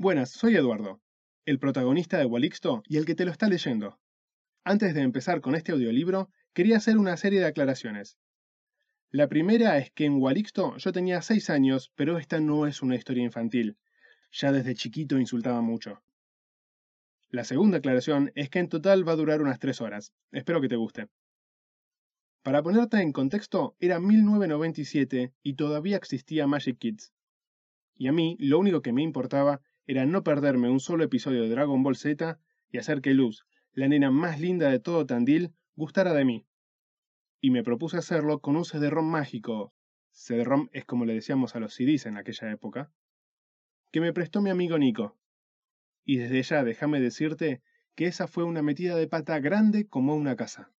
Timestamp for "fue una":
48.28-48.62